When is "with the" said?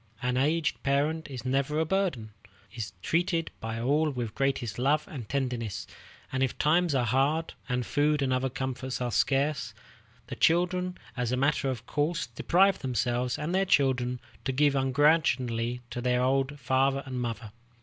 4.09-4.33